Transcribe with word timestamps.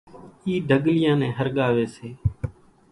اِِي 0.45 0.53
ڍڳليان 0.69 1.17
نين 1.21 1.35
ۿرڳاوي 1.37 1.85
سي، 1.95 2.09